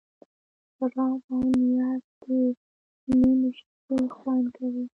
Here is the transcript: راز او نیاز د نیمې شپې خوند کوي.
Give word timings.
راز 0.93 1.21
او 1.31 1.41
نیاز 1.59 2.03
د 2.21 2.25
نیمې 3.19 3.49
شپې 3.59 3.97
خوند 4.15 4.45
کوي. 4.57 4.85